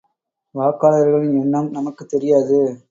வாக்காளர்களின் 0.55 1.41
எண்ணம் 1.41 1.71
நமக்குத் 1.71 2.09
தெரியாது. 2.09 2.79